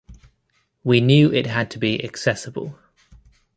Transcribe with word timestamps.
We 0.83 0.99
knew 0.99 1.31
it 1.31 1.45
had 1.45 1.69
to 1.69 1.77
be 1.77 2.03
accessible. 2.03 2.79